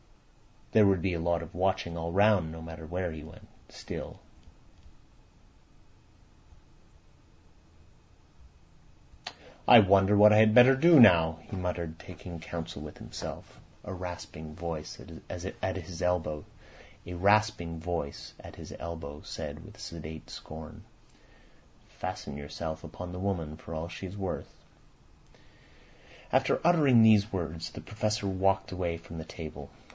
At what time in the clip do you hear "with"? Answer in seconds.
12.81-12.97, 19.65-19.79